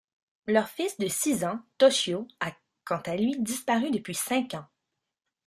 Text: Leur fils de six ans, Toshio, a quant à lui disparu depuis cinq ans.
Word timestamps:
Leur 0.47 0.67
fils 0.67 0.97
de 0.97 1.07
six 1.07 1.43
ans, 1.45 1.59
Toshio, 1.77 2.27
a 2.39 2.51
quant 2.85 3.01
à 3.05 3.15
lui 3.15 3.35
disparu 3.37 3.91
depuis 3.91 4.15
cinq 4.15 4.55
ans. 4.55 4.65